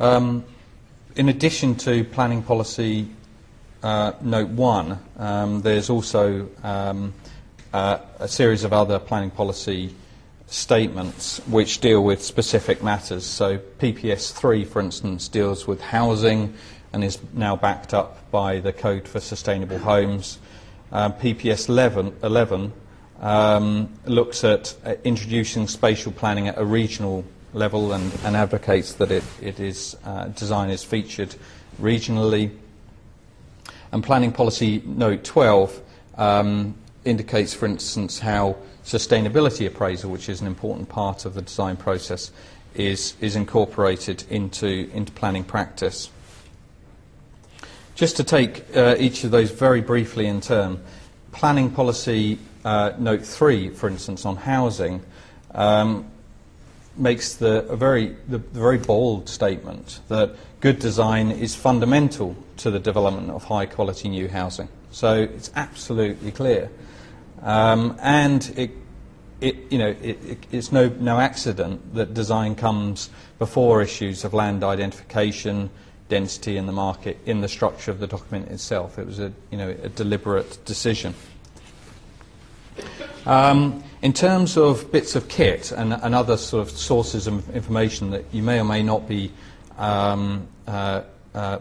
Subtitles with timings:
[0.00, 0.44] Um,
[1.14, 3.08] in addition to planning policy
[3.80, 7.14] uh, note 1, um, there's also um,
[7.72, 9.94] uh, a series of other planning policy
[10.48, 13.24] statements which deal with specific matters.
[13.24, 16.54] So PPS 3, for instance, deals with housing
[16.92, 20.40] and is now backed up by the Code for Sustainable Homes.
[20.90, 22.72] Uh, PPS 11, 11
[23.20, 27.24] um, looks at uh, introducing spatial planning at a regional
[27.54, 31.34] level and, and advocates that it, it is, uh, design is featured
[31.80, 32.50] regionally.
[33.92, 35.80] And Planning Policy Note 12
[36.16, 41.76] um, indicates, for instance, how sustainability appraisal, which is an important part of the design
[41.76, 42.32] process,
[42.74, 46.10] is, is incorporated into, into planning practice.
[47.94, 50.82] Just to take uh, each of those very briefly in turn,
[51.30, 55.02] Planning Policy uh, Note 3, for instance, on housing,
[55.52, 56.10] um,
[56.96, 62.70] makes the, a very, the, the very bold statement that good design is fundamental to
[62.70, 64.68] the development of high quality new housing.
[64.90, 66.70] So it's absolutely clear.
[67.42, 68.70] Um, and it,
[69.40, 74.32] it, you know, it, it, it's no, no accident that design comes before issues of
[74.32, 75.70] land identification,
[76.08, 78.98] density in the market, in the structure of the document itself.
[78.98, 81.14] It was a, you know, a deliberate decision.
[83.26, 88.10] Um, in terms of bits of kit and, and, other sort of sources of information
[88.10, 89.32] that you may or may not be
[89.78, 91.00] um, uh,
[91.34, 91.58] uh,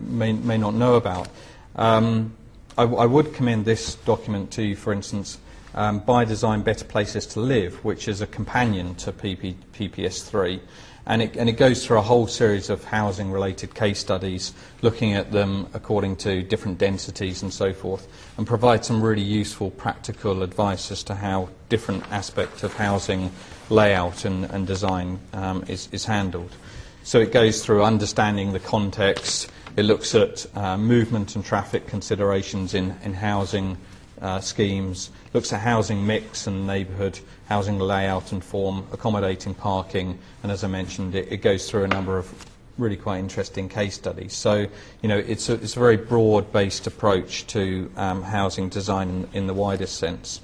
[0.00, 1.28] may, may, not know about,
[1.76, 2.34] um,
[2.78, 5.38] I, I, would commend this document to you, for instance,
[5.74, 10.60] um, by Design Better Places to Live, which is a companion to PP, PPS3.
[11.04, 15.12] And it, and it, goes through a whole series of housing related case studies, looking
[15.14, 18.06] at them according to different densities and so forth,
[18.38, 23.32] and provides some really useful practical advice as to how different aspects of housing
[23.68, 26.54] layout and, and design um, is, is, handled.
[27.02, 32.74] So it goes through understanding the context, it looks at uh, movement and traffic considerations
[32.74, 33.76] in, in housing
[34.20, 37.18] uh, schemes, looks at housing mix and neighbourhood
[37.52, 41.88] housing layout and form, accommodating parking, and as I mentioned, it, it, goes through a
[41.88, 42.32] number of
[42.78, 44.32] really quite interesting case studies.
[44.32, 44.66] So,
[45.02, 49.46] you know, it's a, it's a very broad-based approach to um, housing design in, in,
[49.46, 50.40] the widest sense.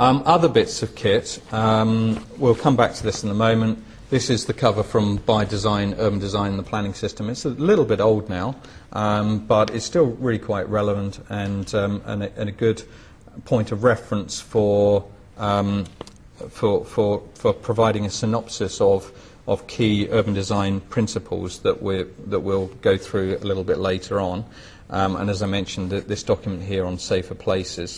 [0.00, 3.84] Um, other bits of kit, um, we'll come back to this in a moment.
[4.12, 7.30] This is the cover from By Design, Urban Design and the Planning System.
[7.30, 8.56] It's a little bit old now,
[8.92, 12.82] um, but it's still really quite relevant and, um, and, a, and, a, good
[13.46, 15.08] point of reference for,
[15.38, 15.86] um,
[16.50, 19.10] for, for, for providing a synopsis of,
[19.48, 24.20] of key urban design principles that, we that we'll go through a little bit later
[24.20, 24.44] on.
[24.90, 27.90] Um, and as I mentioned, this document here on safer places.